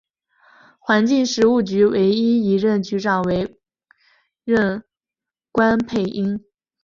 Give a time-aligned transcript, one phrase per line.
[0.79, 3.59] 环境食物局唯一一任局长为
[4.43, 4.83] 任
[5.51, 6.43] 关佩英。